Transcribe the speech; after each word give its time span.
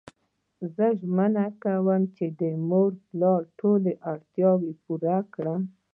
زه 0.75 0.85
ژمنه 0.99 1.45
کوم 1.63 2.01
چی 2.15 2.25
د 2.39 2.41
مور 2.69 2.91
او 2.95 3.03
پلار 3.07 3.41
ټولی 3.59 3.93
اړتیاوی 4.11 4.71
پوره 4.83 5.17
کړم 5.33 5.61